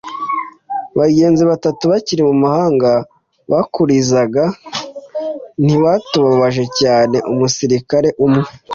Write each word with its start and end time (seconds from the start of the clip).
bagenzi 0.99 1.41
batatu 1.51 1.83
bakiri 1.91 2.21
mumahanga 2.29 2.91
kurizinga 3.73 4.43
ntibatubabaje 5.63 6.65
cyane; 6.79 7.17
umusirikare 7.31 8.09
umwe 8.25 8.45